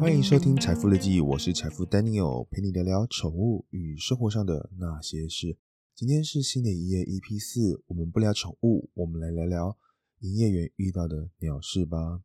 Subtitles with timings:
[0.00, 5.58] 欢迎收听《财富日记》，我是财富 Daniel，陪你聊聊宠物与生活上的那些事。
[5.94, 9.76] 今天是新的一页 EP 四，我们不聊宠物，我们来聊聊
[10.20, 12.22] 营业员遇到的鸟事吧。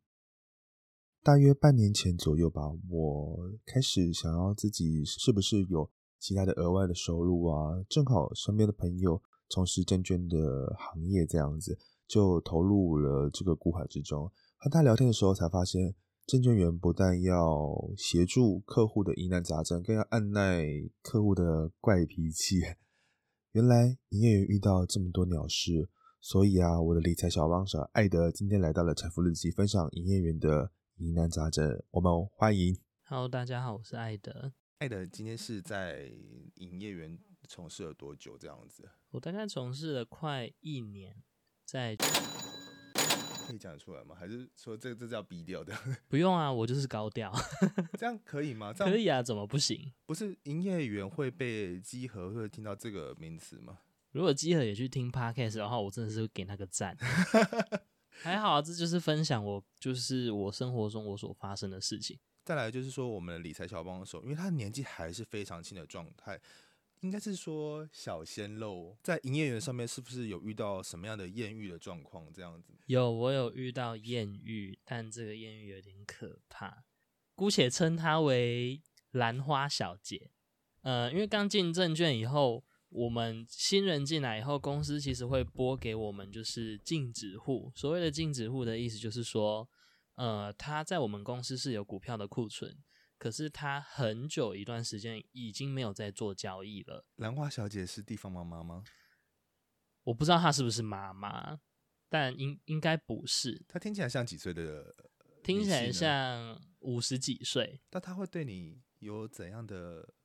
[1.23, 5.89] 大约半年前左右吧，我开始想要自己是不是有
[6.19, 7.83] 其他的额外的收入啊？
[7.87, 11.77] 正好身边的朋友从事证券的行业，这样子
[12.11, 14.29] 就投入了这个股海之中。
[14.57, 15.95] 和他聊天的时候，才发现
[16.27, 20.65] 证券员不但要协助客户的疑难杂症，更要按耐
[21.01, 22.59] 客户的怪脾气。
[23.53, 31.81] 原来营业员遇到这么多鸟事，所以啊，我的理财小帮手艾德今天来到了财富日记，分享营业员的疑难杂症。
[31.91, 32.77] 我们欢迎。
[33.07, 34.51] Hello，大家好，我是艾德。
[34.79, 36.11] 艾德今天是在
[36.55, 38.37] 营业员从事了多久？
[38.37, 38.89] 这样子？
[39.11, 41.15] 我大概从事了快一年，
[41.71, 41.95] 在。
[43.47, 44.13] 可以讲得出来吗？
[44.13, 45.73] 还是说这这叫低调的？
[46.09, 47.33] 不用啊，我就是高调。
[47.97, 48.73] 这样可以吗？
[48.73, 49.89] 可以啊，怎么不行？
[50.05, 53.77] 不是营业员会被集合会听到这个名词吗？
[54.11, 56.97] 如果集合也去听 podcast 的话，我真的是给那个赞。
[58.21, 62.19] 还好，这就是分享我就是我生活中我所发生的事情。
[62.43, 66.37] 再来就是说我们的理财小帮手，因为他年纪还是非常轻的状态。
[67.01, 72.31] 应该是说小鲜肉在营业员上面是不是有遇到什么样的艳遇的状况？
[72.31, 76.83] 这样子有，我有遇到艳遇，但这个艳遇有点可怕，
[77.35, 80.31] 姑且称她为兰花小姐。
[80.81, 87.71] 呃，因为刚进证券以后，我们新人进来以后，公司其实会拨给我们就是禁止户。
[87.75, 89.67] 所谓的禁止户的意思就是说，
[90.15, 92.77] 呃，他在我们公司是有股票的库存。
[93.21, 97.05] 可是他很久一段时间已经没有在做交易了。
[97.17, 98.83] 兰花小姐是地方妈妈吗？
[100.05, 101.59] 我不知道她是不是妈妈，
[102.09, 103.63] 但应应该不是。
[103.67, 104.95] 她听起来像几岁的？
[105.43, 107.79] 听起来像五十几岁。
[107.91, 110.15] 那她会对你有怎样的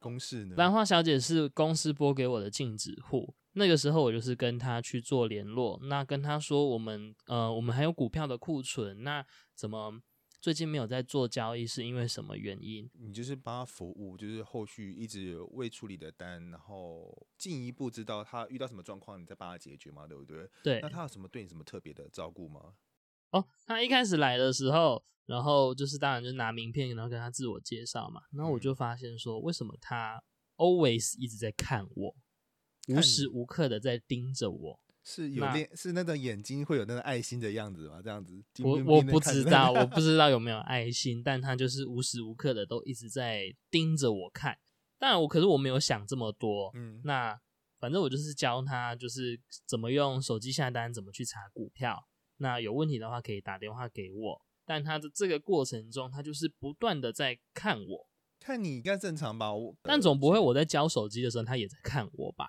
[0.00, 0.56] 公式呢？
[0.56, 10.02] 兰花小姐是公司拨给我的禁止户，那个时候我就是跟她去做联络，那跟她说我们呃我们还有股票的库存，那怎么？
[10.46, 12.88] 最近没有在做交易，是因为什么原因？
[12.92, 20.48] 你就是帮他服务，就是后续一直未处理的单，然后进一步知道他遇到什么状况，你再帮他解决嘛，对不对？
[20.62, 20.78] 对。
[20.80, 22.74] 那他有什么对你什么特别的照顾吗？
[23.30, 28.22] 哦，他一开始来的时候，然后就是当然就拿名片，然后跟他自我介绍嘛。
[28.30, 30.22] 然后我就发现说，为什么他
[30.58, 32.14] always 一直在看我，
[32.86, 34.80] 无时无刻的在盯着我。
[35.08, 38.00] 是有恋，是那种眼睛会有那个爱心的样子吗？
[38.02, 44.58] 这样子，我我不知道，我 不知道有没有爱心，但他就是无时无刻的都一直在盯着我看。
[44.98, 47.38] 当然，我可是我没有想这么多，嗯，那
[47.78, 52.08] 反正我就是教他，就是怎么用手机下单，怎么去查股票。
[52.38, 54.42] 那有问题的话可以打电话给我。
[54.64, 58.08] 但他的这个过程中，他就是不断的在看我，
[58.40, 59.54] 看你应该正常吧？
[59.54, 62.48] 我但总不会我在教手机的时候，他也在看我吧？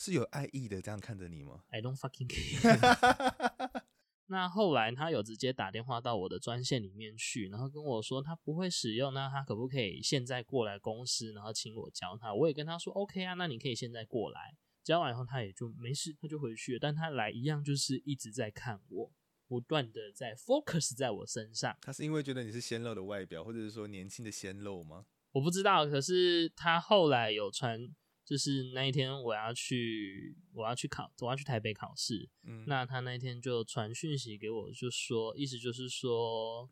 [0.00, 3.82] 是有爱意的这样看着你吗？I don't fucking care。
[4.30, 12.32] 那后来他有直接打电话到我的专线里面去，然后跟我说他不会使用，那他可不可以现在过来公司，然后请我教他？
[12.32, 14.56] 我也跟他说 OK 啊，那你可以现在过来。
[14.84, 16.78] 教完以后他也就没事，他就回去了。
[16.78, 19.12] 但他来一样就是一直在看我，
[19.48, 21.76] 不断的在 focus 在我身上。
[21.80, 25.06] 他是因为觉得你是鲜肉的外表，或者是说年轻的鲜肉吗？
[25.32, 27.92] 我不知道，可是他后来有传。
[28.28, 32.28] 就是那一天我要去，我要去考，我要去台北考试。
[32.42, 36.68] 嗯，那他那天就传讯息给我，就说意思就是说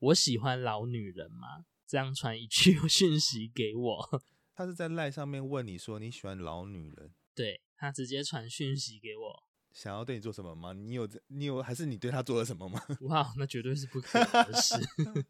[0.00, 4.22] 我喜欢老女人嘛，这样传一句 讯息给我。
[4.56, 7.14] 他是在赖上面问你说你喜欢老女人？
[7.32, 10.72] 对他直接传讯息给我，想要对你做什么吗？
[10.72, 12.82] 你有你有还是你对他做了什么吗？
[13.02, 14.74] 哇，那绝对是不可能的事。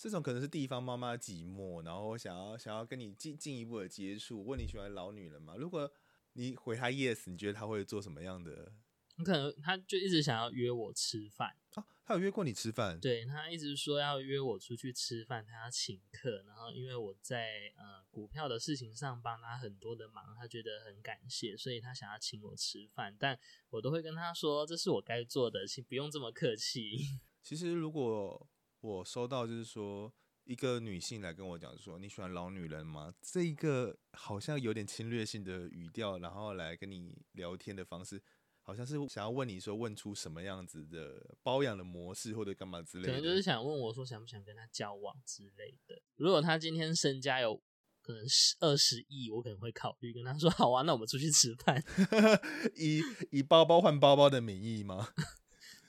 [0.00, 5.54] 这种可能是地方妈妈寂寞，然后想要想要跟你进进一步的接触，问你喜欢老女人吗？
[5.58, 5.92] 如果
[6.32, 8.72] 你回他 yes，你觉得他会做什么样的？
[9.16, 12.98] 你可能他就一直想要约我吃饭啊，他有约过你吃饭？
[12.98, 23.38] 对他一直说要约我出去吃饭，他要请客，然后因为我在呃股票的事情上帮他很多的忙，他觉得很感谢，所以他想要请我吃饭，但
[23.68, 27.20] 我都会跟他说这是我该做的，请不用这么客气。
[27.44, 28.48] 其实如果
[28.80, 30.12] 我收到就是说
[30.44, 33.12] 一个女性来跟我讲说你喜欢老女人吗？
[33.20, 38.22] 这一个好像有点侵略性的语调，然后来跟你聊天的方式，
[38.62, 46.00] 好像是想要问你说问出什么样子的包养的模式或者干嘛之类的，可能就是想问我说想不想跟他交往之类的。
[46.16, 47.62] 如果他今天身家有
[48.02, 51.84] 可能十二十亿，我可能会考虑跟他说好啊，那我们出去吃饭。
[52.74, 55.10] 以以包包换包包的名义吗？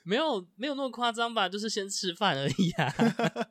[0.02, 2.92] 没有没有那么夸张吧，就是先吃饭而已啊。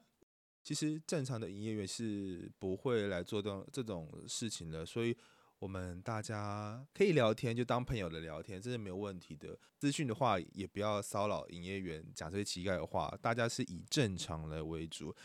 [0.63, 5.17] 其实正常的营业员是不会来做这种这种事情的，所以
[5.57, 9.57] 我们大家可以聊天，就当朋友的聊天，这是没有问题的。
[9.79, 13.11] 资讯的话，也不要骚扰营业员，讲这些乞丐的话。
[13.21, 15.15] 大家是以正常来为主。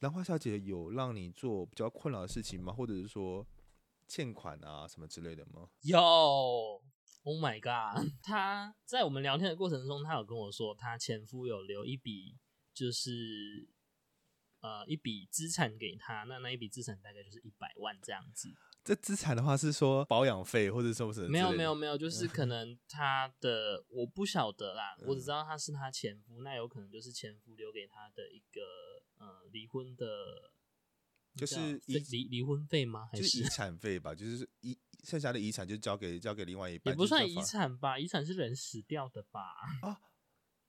[0.00, 2.72] 兰花小姐有让你做比较困扰的事情吗？
[2.72, 3.46] 或者是说
[4.08, 5.68] 欠款啊什么之类的吗？
[5.82, 6.82] 有
[7.26, 8.06] ，Oh my god！
[8.22, 12.38] 他在我们聊天的过程中，他有跟我说，他前夫有留一笔，
[12.72, 13.68] 就是
[14.60, 18.54] 呃一笔资产给他，那那一笔资产大概就是一百万这样子。
[18.84, 28.62] 这资产的话是说保养费或者什么什么没有没有没有，就是可能他的我不晓得啦，我只知道他是他前夫，那有可能就是前夫留给他的一个
[29.18, 30.52] 呃离婚的，
[31.36, 33.08] 就是离离婚费吗？
[33.12, 34.14] 还是遗 产费吧？
[34.14, 37.98] 就是遗剩下的遗产就交给交给另外一半，也不算遗产吧？
[37.98, 39.40] 遗产是人死掉的吧？
[39.82, 40.00] 啊。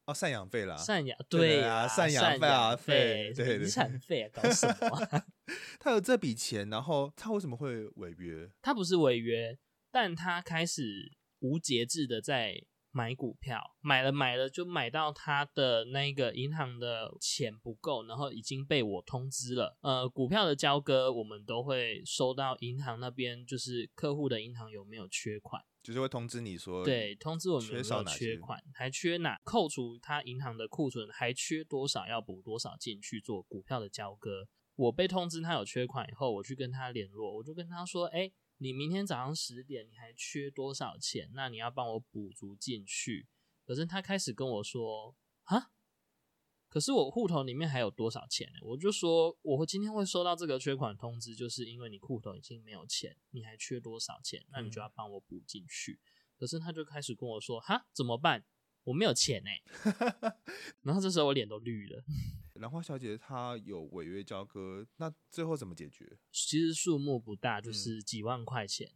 [0.06, 5.24] 哦，赡养费啦，赡养对啊，赡养费啊，费，对遗产费啊，搞什么？
[5.82, 8.50] 他有这笔钱，然后他为什么会违约？
[8.62, 9.60] 他不是违约，
[9.92, 19.78] 但他开始无节制的在买股票，买了买了就买到他的那个银行的钱不够，然后已经被我通知了。
[19.82, 25.62] 呃，股票的交割我们都会收到银行那边，就是客户的银行有没有缺款。
[25.84, 34.50] 就是会通知你说，对，通知我们有没有缺款，还缺哪，扣除他银行的库存，还缺多少，要补多少进去做股票的交割。
[34.76, 41.30] 我被通知他有缺款以后，我去跟他联络，我就跟他说，哎，你明天早上十点你还缺多少钱？
[41.34, 43.28] 那你要帮我补足进去。
[43.66, 45.72] 可是他开始跟我说，啊。
[46.70, 48.60] 可是我户头里面还有多少钱呢？
[48.62, 54.46] 我就说我会今天会收到这个缺款通知，就是因为你户头已经没有钱，你还缺多少钱？
[54.52, 56.00] 那你就要帮我补进去。
[56.38, 58.46] 可是他就开始跟我说：“哈，怎么办？
[58.84, 59.50] 我没有钱呢。
[60.84, 62.04] ”然后这时候我脸都绿了。
[62.58, 66.18] 兰花小姐她有违约交割，那最后怎么解决？
[66.32, 68.92] 其实数目不大，就是几万块钱，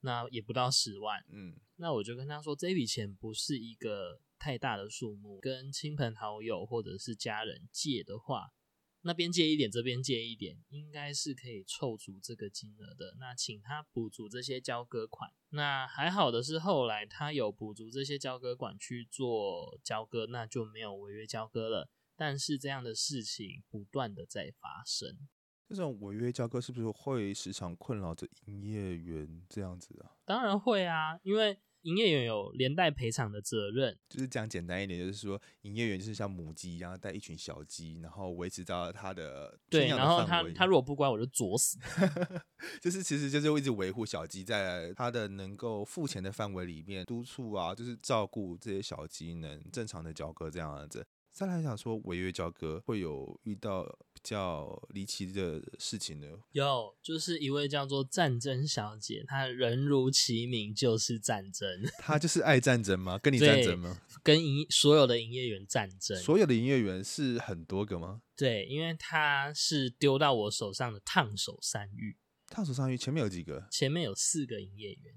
[0.00, 1.24] 那也不到十万。
[1.30, 4.20] 嗯，那我就跟她说，这笔钱不是一个。
[4.38, 8.52] 太大的数目，跟亲朋好友或者是家人借的话，
[9.00, 13.16] 那边借一点，这边借一点，应该是可以凑足这个金额的。
[13.18, 15.32] 那请他补足这些交割款。
[15.48, 21.88] 那还好的是，后来他有补足这些交割款去做交割，那就没有违约交割了。
[22.16, 25.28] 但是这样的事情不断的在发生，
[25.68, 30.16] 这种违约交割是不是会时常困扰着营业员这样子啊？
[30.24, 31.58] 当然会啊，因为。
[31.82, 41.78] 营业员有连带赔偿的责任，就是讲简单一点，就是说营业员就是像母鸡一样带一群小鸡，然后维持到它的对，然后他他如果不乖，我就啄死。
[42.82, 51.06] 就是其实就是一直维护小鸡在它的能够付钱的范围里面，督促啊，就是照顾这些小鸡能正常的交割这样子。
[51.36, 53.84] 再来想说违约交割会有遇到
[54.14, 56.26] 比较离奇的事情呢？
[56.52, 61.68] 有，就是一位叫做战争小姐，她人如其名，就是战争。
[62.00, 63.18] 她就是爱战争吗？
[63.18, 64.00] 跟你战争吗？
[64.22, 66.16] 跟营所有的营业员战争。
[66.16, 68.22] 所有的营业员是很多个吗？
[68.34, 72.16] 对，因为她是丢到我手上的烫手山芋。
[72.46, 73.68] 烫手山芋前面有几个？
[73.70, 75.14] 前面有四个营业员，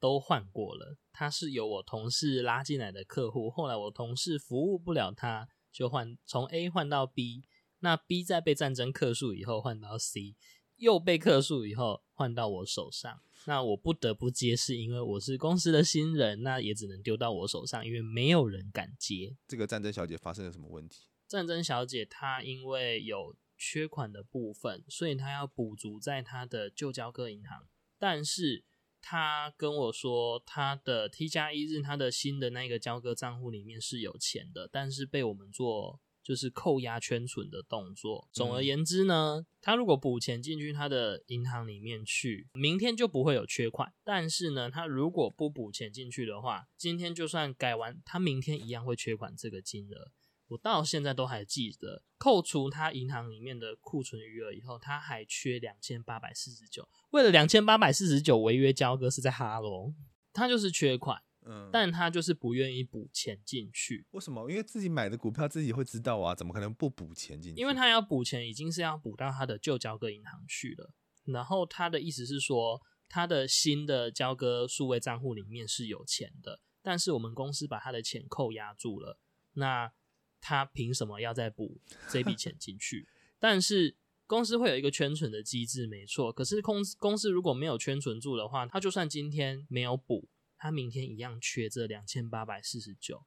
[0.00, 0.96] 都换过了。
[1.12, 5.46] 他是由我同事拉进来的客户，后来我同事服务不了他。
[5.72, 7.44] 就换从 A 换到 B，
[7.80, 10.36] 那 B 在被战争克数以后换到 C，
[10.76, 19.36] 又被克数以后换到我手上，那我不得不接，是因为我是公司的新人，那也只能丢到我手上，因为没有人敢接。
[19.46, 21.06] 这个战争小姐发生了什么问题？
[21.26, 28.64] 战争小姐她因为有缺款的部分，所以她要补足在她的旧交割银行，但是。
[29.02, 38.28] 他跟我说，他的 T 加一日，他的新的那个交割账户里面是有钱的，但是被我们做就是扣押圈存的动作。
[38.30, 43.92] 总而言之呢，他如果补钱进去他的银行里面去，明天就不会有缺款。
[44.04, 50.12] 但是呢，他如果不补钱进去的话，今天就算改完，他明天一样会缺款这个金额。
[50.50, 56.88] 我到现在都还记得，扣除他银行里面的库存余额以后，他还缺两千八百四十九。
[57.10, 59.94] 为了两千八百四十九违约交割是在哈罗，
[60.32, 64.04] 他就是缺款，嗯，但他就是不愿意补钱进去。
[64.10, 64.50] 为什么？
[64.50, 67.60] 因为自己买的股票自己会知道啊，怎么可能不补钱进去？
[67.60, 70.92] 因为他要补钱，已经是要补到他的旧交割银行去了。
[71.26, 79.20] 然后他的意思是说，他的新的交割数位账户里面是有钱的，但是我们公司把他的钱扣押住了。
[79.52, 79.92] 那
[80.40, 83.06] 他凭什么要再补这笔钱进去？
[83.38, 86.32] 但是公司会有一个圈存的机制，没错。
[86.32, 93.24] 可是公公司如果没有圈存住的话，他就算今天没有补，他明天一样缺这两千八百四十九。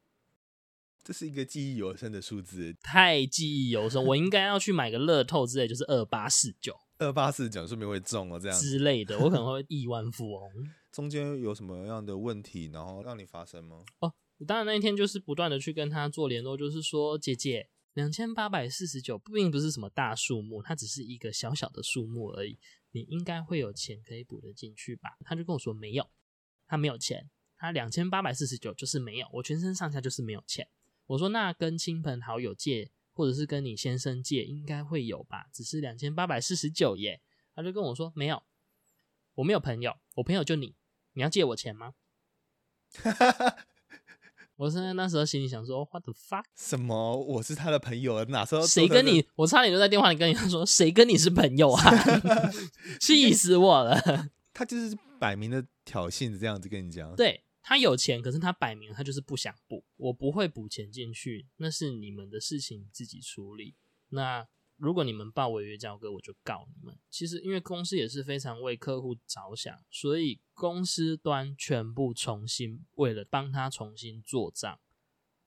[1.04, 4.02] 这是一个记忆犹深的数字，太记忆犹深。
[4.02, 10.50] 我应该要去买个乐透之类，就是二八四九、 二八四九，说明会中哦，这样之类的，我可能会亿万富翁。
[10.94, 13.84] 中间有什么样的问题，然后让你发生吗？
[14.00, 22.58] 哦，当然那一天就是不断的去跟他做联络，就是说姐姐，两千八百四十九并不是什么大数目，它只是一个小小的数目而已，
[22.92, 25.18] 你应该会有钱可以补得进去吧？
[25.26, 26.10] 他就跟我说没有，
[26.68, 30.68] 他没有钱，他两千八百四十九就是没有，我全身上下就是没有钱。
[31.06, 35.48] 我说那跟亲朋好友借，或者是跟你先生借，应该会有吧？
[35.52, 37.22] 只是两千八百四十九耶。
[37.56, 38.42] 他就跟我说没有，
[39.36, 40.76] 我没有朋友，我朋友就你，
[41.14, 41.94] 你要借我钱吗？
[44.56, 46.44] 我现在那时候心里想说，What the fuck？
[46.56, 47.18] 什么？
[47.18, 49.26] 我是他的朋友，哪时候谁跟你？
[49.36, 51.84] 我差点就在电话里跟你说，谁跟你是朋友啊？
[53.00, 54.30] 气死我了！
[54.54, 57.16] 他就是摆明的挑衅，这样子跟你讲。
[57.16, 57.44] 对。
[57.66, 63.76] 他有钱，可是他摆明他就是不想补，我不会补钱进去，那是你们的事情，自己处理。
[64.10, 64.46] 那
[64.84, 67.00] 如果你们报违约交割，我就告你们。
[67.10, 74.78] 其实因为公司也是非常为客户着想，所以公司端全部重新为了帮他重新做账，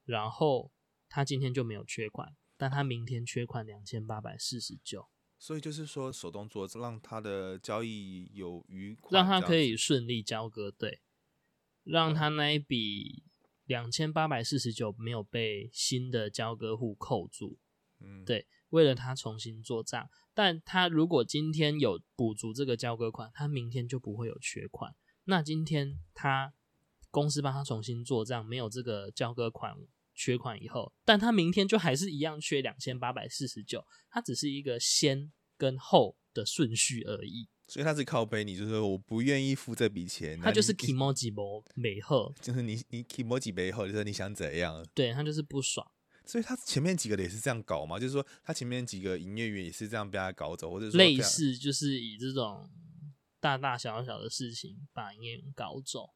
[0.07, 0.73] 然后
[1.11, 5.07] 他今天就没有缺款，但他明天缺款两千八百四十九。
[5.38, 11.02] 所以就是说手动做，让他的交易有余，让他可以顺利交割，对。
[11.85, 13.23] 让他那一笔
[13.66, 17.59] 两千八百四十九没有被新的交割户扣住，
[18.00, 24.95] 嗯，对，为了他重新做账，但他如果今天有补足这个交割款，他明天就不会有缺款。
[25.25, 26.53] 那今天他
[27.11, 29.75] 公司帮他重新做账，没有这个交割款
[30.15, 37.49] 缺款以后，但他明天就还是一样缺两千八百四十九，它只是一个先跟后的顺序而已。
[37.69, 40.39] 所以他是靠背你，就是说我不愿意付这笔钱。
[40.41, 41.33] 他就是 kimoji
[41.75, 44.87] 没后，就是你你 kimoji 没后，就是你想怎样？
[44.95, 45.85] 对他就是不爽。
[46.26, 52.68] 所以他前面几个也是这样搞嘛，就是说他前面几个营业员也是这样被他搞走，或者说类似就是以这种
[53.40, 56.11] 大大小小的事情把营业员搞走，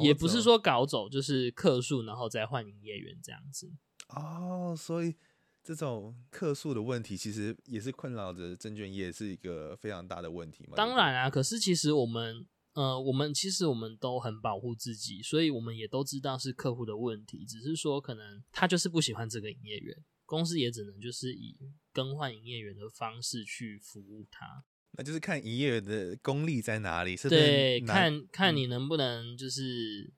[0.00, 3.72] 也不是说搞走，就是客数然后再换营业员这样子。
[4.08, 5.16] 哦，所以。
[5.62, 10.72] 这种客诉的问题，其实也是困扰着证券业，是一个非常大的问题嘛。
[10.74, 21.56] 当然啊，可是其实我们，呃，我们其实我们都很保护自己，所以我们也都知道是客户的问题，只是说可能他就是不喜欢这个营业员，公司也只能就是以
[21.92, 24.64] 更换营业员的方式去服务他。
[24.92, 30.12] 那就是看营业员的功力在哪里，是对，看看你能不能就是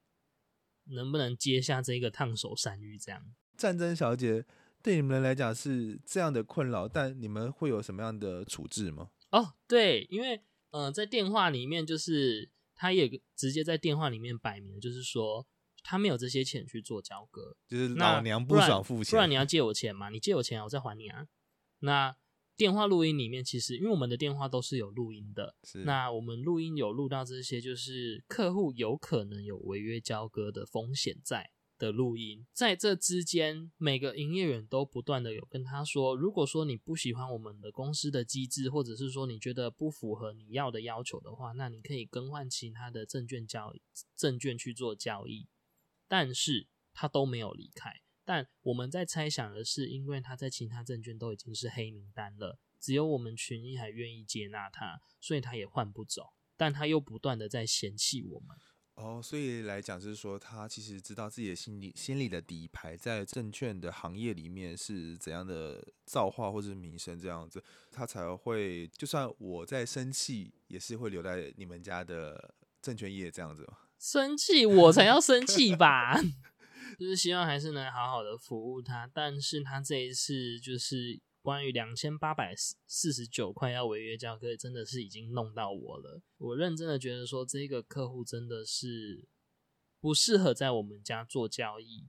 [0.85, 3.35] 能不能接下这个烫手山芋这样。
[3.57, 4.47] 战争小姐。
[4.85, 9.13] 对你们来讲是这样的困扰，但你们会有什么样的处置吗？
[9.31, 10.43] 哦，对，因为
[10.73, 15.47] 呃，在电话里面就是他也直接在电话里面摆明，就是说
[15.83, 20.09] 他没有这些钱去做交割，就是老娘不爽付钱，不然你要借我钱嘛？
[20.09, 21.29] 你借我钱，我再还你啊。
[21.81, 22.17] 那
[22.57, 31.51] 电话录音里面其实，因为我们的电话都是有录音的，那我们录音有录到这些，就是客户有可能有违约交割的风险在。
[31.83, 43.83] 的录音，在这之间，每个营业员都不断的有跟他说，如果说你不喜欢我们的公司的机制，或者是说你觉得不符合你要的要求的话，那你可以更换其他的证券交易
[44.15, 45.49] 证券去做交易。
[46.07, 58.57] 但是他都没有离开，但我们在猜想的是，因为他在其他证券都已经是黑名单了，只有我们群益还愿意接纳他，所以他也换不走，但他又不断的在嫌弃我们。
[58.95, 73.67] 哦，所以来讲就是说，他其实知道自己的心理心理的底牌在证券的行业里面是怎样的造化或者是名声这样子，他才会就算我在生气，也是会留在你们家的证券业这样子。
[73.99, 76.21] 生气我才要生气吧，
[77.01, 81.21] 就是希望还是能好好的服务他，但是他这一次就是。
[81.43, 86.23] 关于两千八百四四十九块要违约交割，真的是已经弄到我了。
[86.39, 89.27] 我认真的觉得说，这个客户真的是
[90.01, 92.07] 不适合在我们家做交易，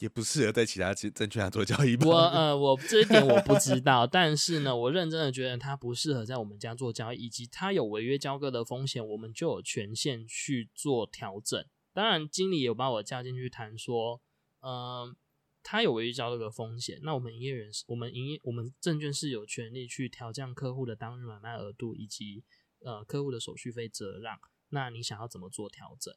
[0.00, 1.96] 也不适合在其他证券做交易。
[2.02, 11.62] 我呃，我这一点我不知道，但是呢，我认真的觉得他不适合在我们家做交易，以及他有违约交割的风险，我们就有权限去做调整。
[11.92, 14.22] 当然，经理有把我叫进去谈说，
[14.62, 15.14] 嗯。
[15.62, 22.44] 他有违约交割的风险，那我们营业员是，我们营业，我们证券是有权利去调降客户的当日买卖额度以及
[22.80, 24.38] 呃客户的手续费折让。
[24.70, 26.14] 那你想要怎么做调整？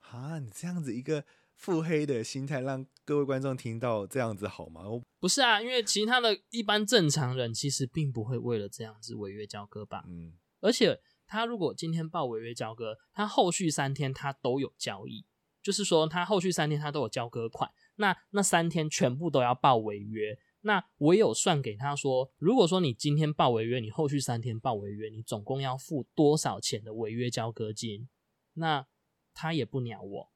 [0.00, 1.24] 啊，你这样子一个
[1.54, 4.88] 腹黑的心态，让各位观众听到这样子好吗？
[4.88, 10.04] 我不是啊，因为其他的一般正常人其实并不会为了这样子违约交割吧。
[10.08, 15.24] 嗯，而且他如果今天报违约交割，他后续三天他都有交易，
[15.62, 17.70] 就是说他后续三天他都有交割款，
[18.00, 20.36] 那那三天全部都要报违约。
[20.62, 28.08] 那我有算给他说，如果说你今天报违约，你后续三天报违约，你总共要付多少钱的违约交割金？
[28.54, 28.86] 那
[29.32, 30.32] 他也不鸟我。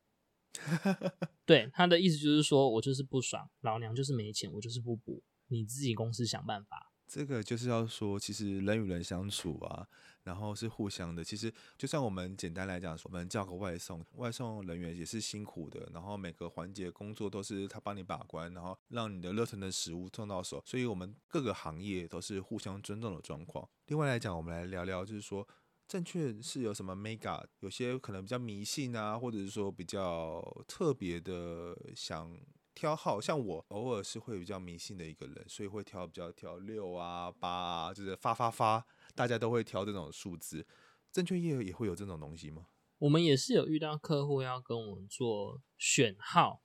[1.44, 6.93] 对他的意思就是说，我就是不爽，老娘就是没钱，我就是不补，你自己公司想办法。
[7.06, 9.86] 这个就是要说，其实人与人相处啊，
[10.22, 11.22] 然后是互相的。
[11.22, 20.62] 其实就算我们简单来讲，我们叫个外送，外送人员也是辛苦的，然后每个环节工作都是他帮你把关，然后让你的热腾的食物送到手。
[20.64, 23.68] 所以，我们各个行业都是互相尊重的状况。
[23.86, 25.46] 另外来讲，我们来聊聊，就是说。
[25.86, 27.44] 证券是有什么 mega？
[27.60, 32.34] 有些可能比较迷信啊，或者是说比较特别的想
[32.74, 40.66] 挑号，像我偶尔是会比较迷信的一个人，所以会挑比较挑六啊八啊，就是发发发，大家都会挑这种数字。
[41.12, 42.66] 证券业也会有这种东西吗？
[42.98, 46.63] 我们也是有遇到客户要跟我们做选号。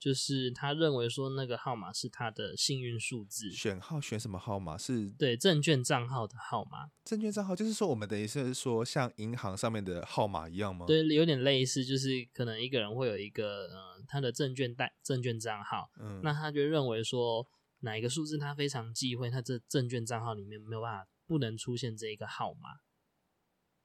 [0.00, 5.10] 就是他认为说那个号码是他的幸运数字，选号选什么号码是？
[5.10, 6.90] 对，证券账号的号码。
[7.04, 10.86] 证券账号就是说我们等于是说像银行上面的号码一样吗？
[10.86, 17.46] 对，有点类似，就是可能一个人会有一个呃他的证券代证券账号，嗯，那他就认为说
[17.80, 22.80] 哪一个数字他非常忌讳，他这证券账号里面没有办法不能出现这一个号码。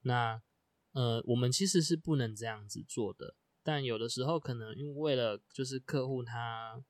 [0.03, 0.41] 那
[0.93, 3.35] 呃，我们其实是不能这样子做的。
[3.67, 6.83] 但有的时候可能因为为了就是客户他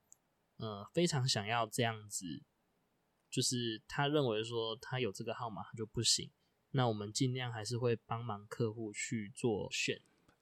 [0.58, 2.44] 呃非常想要这样子，
[3.32, 6.30] 就是他认为说他有这个号码他就不行，
[6.72, 10.02] 那我们尽量还是会帮忙客户去做选，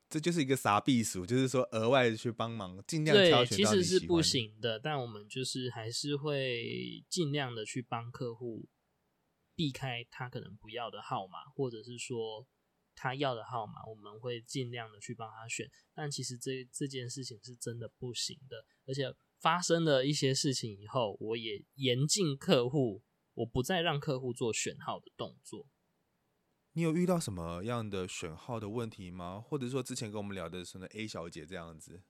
[0.09, 8.67] 这就是一个傻避暑，就是说额外去帮忙尽量挑选其实是不行的，但我们就是还是会尽量的去帮客户
[9.53, 12.47] 避开他可能不要的号码，或者是说。
[12.95, 25.67] 他要的号码，我们会尽量的去帮他选，但其实这这件事情是真的不行的，而且发生了一些事情以后，我也严禁客户，我不再让客户做选号的动作。
[26.73, 29.39] 你有遇到什么样的选号的问题吗？
[29.39, 32.03] 或者说之前跟我们聊的什么 A 小姐这样子？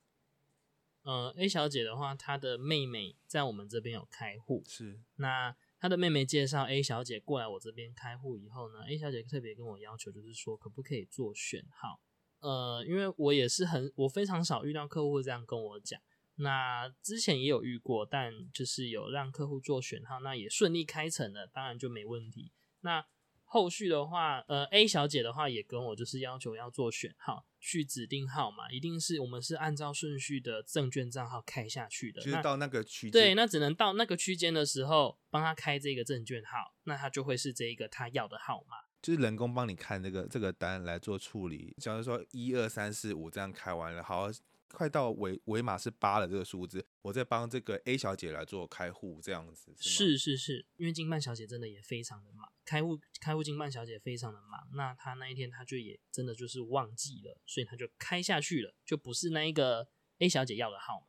[1.03, 5.55] 嗯，A 小姐的话，她的妹妹在我们这边有开户，是那。
[5.83, 11.99] 他的妹妹介绍 A 小姐过来我这边开户以后呢，A 小姐特别跟我要求，就是说可不可以做选号？
[12.39, 15.99] 呃，因为我也是很，我非常少遇到客户这样跟我讲。
[16.35, 22.53] 那之前也有遇过，但就是有让客户做选号，那也顺利开成了，当然就没问题。
[22.79, 23.05] 那
[23.43, 27.45] 后续的话，呃，A 小姐的话也跟我就是要求要做选号。
[27.63, 32.21] 去指定号码，一定是我们是按照顺序的证券账号开下去的。
[32.21, 38.75] 就是到那个区间，对，那只能到那个区间的时候帮他开这个证券号，那他就会是这一个他要的号码。
[39.01, 41.73] 就是人工帮你看这个这个单来做处理。
[41.79, 44.29] 假如说一二三四五这样开完了，好。
[44.73, 61.05] 快到尾尾码是八的这个数字，我在帮这个 A 小姐来做开户，这样子是是是，因为金办小姐真的也非常的忙，开户开户金办小姐非常的忙，那她那一天她就也真的就是忘记了，所以她就开下去了，就不是那一个 A 小姐要的号码。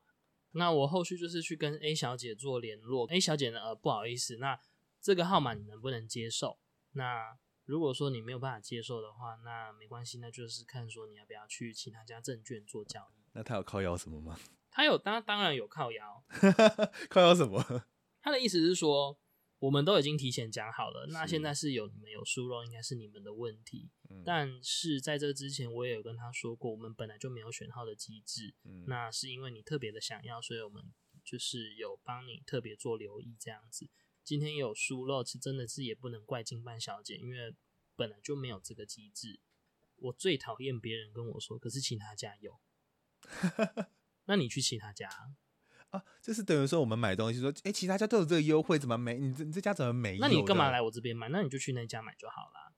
[0.52, 4.60] 那我后续就是去跟 A 小姐做联络，A 小姐呢，呃，不好意思，那
[5.00, 6.58] 这个号码你能不能接受？
[6.92, 13.23] 那如果说你没有办法接受的话，那没关系，那就是看说你要不要去其他家证券做交易。
[13.34, 14.38] 那他有靠腰什么吗？
[14.70, 16.24] 他有，当当然有靠腰。
[17.08, 17.62] 靠腰什么？
[18.22, 19.18] 他的意思是说，
[19.58, 23.90] 我们都已经提前讲好了，那现在是有你们有疏漏，应该是你们的问题。
[24.24, 28.54] 但是在这之前，我也有跟他说过，我们本来就没有选号的机制。
[28.86, 30.82] 那是因为你特别的想要，所以我们
[31.24, 33.88] 就是有帮你特别做留意这样子。
[34.22, 37.54] 今天有疏漏，其实真的是也不能怪金办小姐，因为
[37.94, 39.40] 本来就没有这个机制。
[39.96, 42.58] 我最讨厌别人跟我说，可是其他家有。
[44.26, 45.08] 那你去其他家
[45.90, 46.02] 啊？
[46.20, 49.18] 就是等于说我们买东西说，哎，其他家都有这个优惠，怎么没？
[49.18, 50.20] 你这你这家怎么没有？
[50.20, 51.28] 那你干嘛来我这边买？
[51.28, 52.72] 那你就去那家买就好了。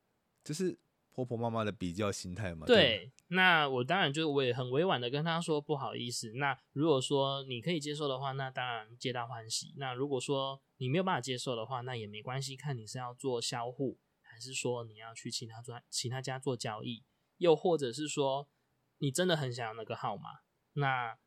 [0.45, 0.79] 就是
[1.13, 2.67] 婆婆妈妈的比较心态嘛。
[2.67, 6.33] 对，那我当然就是我也很委婉的跟他说不好意思。
[6.35, 9.73] 那如果说你可以接受的话，那当然皆大欢喜。
[9.79, 17.05] 那如果说你没有办法接受的话，那也没关系，看你是要做销户，还是说你要去其他专其他家做交易，
[17.39, 18.49] 又或者是说。
[18.99, 20.41] 你真的很想要那个号码，
[20.73, 21.19] 那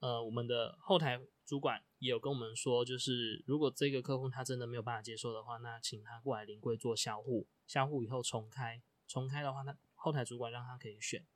[0.00, 11.26] 呃，我们的后台主管也有跟我们说，就是如果这个客户他真的没有办法接受的话，那请他过来临柜做销户，销户以后重开，重开的话，那后台主管让他可以选。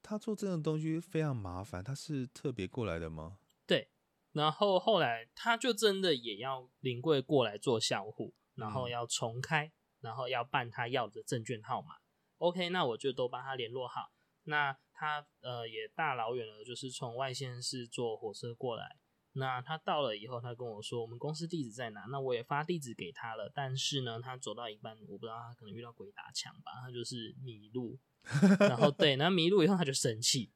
[0.00, 3.38] 他做这种东西非常麻烦，他是特别过来的吗？
[3.66, 3.90] 对，
[4.32, 11.96] 然后后来他就真的也要临柜过来做销户，然后嗯要重开，然后要办他要的证券号码。
[12.36, 14.12] OK，那我就都帮他联络好。
[14.44, 18.96] 那他呃也大老远的，就是从外县市坐火车过来。
[19.34, 22.00] 那他到了以后，他跟我说我们公司地址在哪？
[22.10, 23.48] 那我也发地址给他了。
[23.54, 28.00] 但是呢，他走到一半，我不知道他可能遇到鬼打墙吧，他就是迷路。
[28.58, 30.50] 然后对，然后迷路以后他就生气，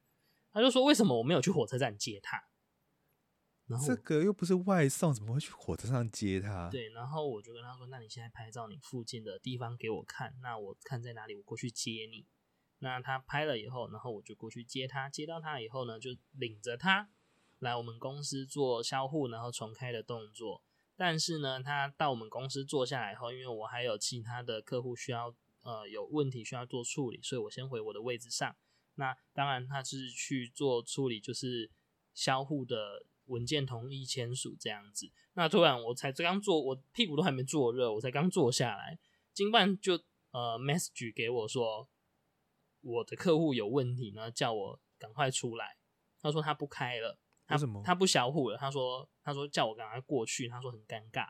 [0.51, 2.43] 他就说为什么我没有去火车站接他？
[3.67, 12.27] 然后这个又不是外送，怎么会去火车上接他？，对，然后我就跟他说：“那你现在拍照你附近的地方给我看，那我看在哪里，我过去接你。”
[12.83, 17.09] 那他拍了以后，然后我就过去接他，接到他以后呢，就领着他
[17.59, 20.61] 来我们公司做销户，然后重开的动作。
[20.97, 28.53] 但是呢，他到我们公司坐下来后，因为我还有其他的客户需要呃有问题需要做处理，所以我先回我的位置上。
[28.95, 31.71] 那当然他是去做处理，就是
[32.13, 35.09] 销户的文件同意签署这样子。
[35.35, 38.99] 那突然我才刚坐，我屁股都还没坐热，我才刚坐下来，
[39.33, 39.93] 经办就
[40.31, 41.87] 呃 message 给我说
[42.83, 45.77] 我的客户有问题呢，叫我赶快出来。
[46.21, 47.17] 他说他不开了，
[47.47, 48.57] 他什么他不销户了？
[48.57, 51.25] 他说他说叫我赶快过去，他说很尴尬。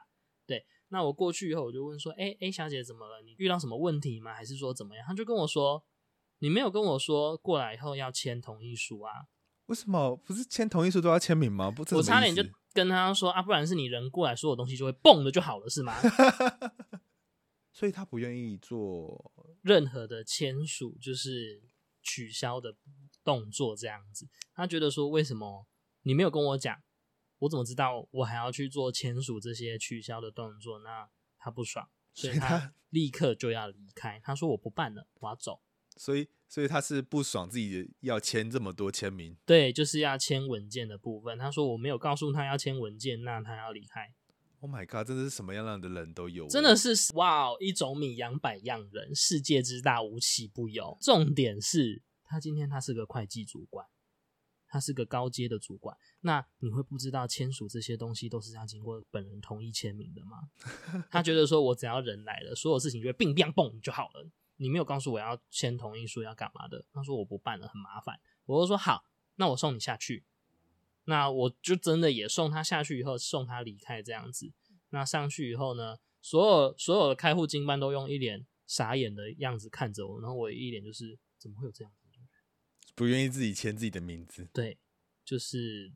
[0.45, 3.21] 对，那我过去以后，我就问说，哎、哎、小姐怎么了？
[3.21, 4.33] 你遇到什么问题吗？
[4.33, 5.05] 还是说怎么样？
[5.07, 5.83] 他就跟我说，
[6.39, 9.11] 你没有跟我说过来以后要签同意书啊。
[9.67, 11.71] 为什么不是签同意书都要签名吗？
[11.71, 15.95] 不，我差点就跟他说啊，不然是你人过来，所有东西就会蹦的就好了，是吗？
[17.71, 19.32] 所以他不愿意做。
[19.63, 21.63] 任何的签署就是
[22.03, 22.75] 取消的
[23.23, 24.29] 动作，这样子。
[24.53, 25.65] 他觉得说，为什么
[26.03, 26.83] 你没有跟我讲？
[27.39, 30.79] 我怎么知道我还要去做签署这些取消的动作？
[30.79, 34.19] 那他不爽，所以他 立刻就要离开。
[34.23, 35.61] 他说我不办了，我要走。
[35.95, 39.37] 所以，所以他是不爽自己要签这么多签名。
[39.45, 41.37] 对，就是要签文件的部分。
[41.37, 44.13] 他说我没有告诉他要签文件，那他要离开。
[44.63, 50.97] Oh my god，真的是什么样的人都有欸，真的是哇，哦一种米养百样人，世界之大无奇不有。
[51.01, 53.85] 重点是他今天他是个会计主管，
[54.69, 55.97] 他是个高阶的主管。
[56.21, 60.37] 那你会不知道签署这些东西都是要经过本人同意签名的吗？
[61.11, 64.25] 他觉得说我只要人来了，所有事情就会并并蹦就好了。
[64.55, 66.85] 你没有告诉我要签同意书要干嘛的？
[66.93, 68.17] 他说我不办了，很麻烦。
[68.45, 69.03] 我就说好，
[69.35, 70.23] 那我送你下去。
[71.05, 74.51] 那我就真的也送他下去以后，送他离开这样子。
[74.89, 82.27] 那上去以后呢，所有所有的开户经办都用一脸傻眼的样子看着我，然后我一脸就是怎么会有这样子的人？
[82.95, 84.47] 不愿意自己签自己的名字。
[84.53, 84.77] 对，
[85.25, 85.91] 就是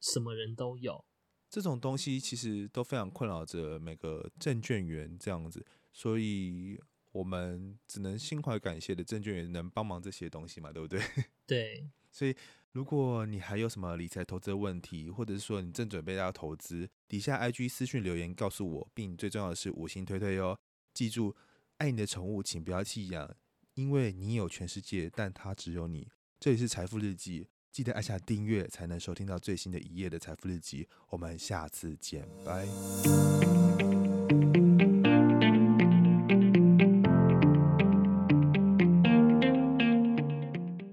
[0.00, 1.04] 什么人都有。
[1.50, 6.78] 这种东西其实都非常困扰着每个证券员这样子，所以
[7.10, 11.00] 我们只能心怀感谢的证券员能帮忙这些东西嘛，对不对？
[11.46, 12.36] 对，所以
[12.72, 20.58] 如果你还有什么理财投资的问题，或者是说你正准备要投资，底下 IG 私讯留言告诉我，并最重要的是五星推推哟。
[20.92, 21.34] 记住，
[21.78, 23.34] 爱你的宠物，请不要弃养，
[23.74, 26.08] 因为你有全世界，但它只有你。
[26.38, 30.88] 这里是财富日记，记得按下订阅，才能收听到最新的一页的财富日记。
[31.08, 33.87] 我们下次见，拜。